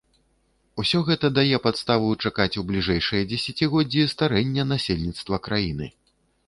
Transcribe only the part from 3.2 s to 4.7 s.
дзесяцігоддзі старэння